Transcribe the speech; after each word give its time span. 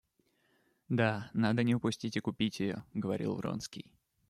Да, 0.89 1.29
надо 1.35 1.61
не 1.61 1.75
упустить 1.75 2.17
и 2.17 2.21
купить 2.21 2.59
ее,— 2.59 2.83
говорил 2.95 3.35
Вронский. 3.35 3.91